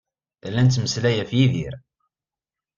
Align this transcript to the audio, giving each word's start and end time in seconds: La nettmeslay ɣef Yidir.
La 0.51 0.61
nettmeslay 0.65 1.15
ɣef 1.19 1.31
Yidir. 1.37 1.73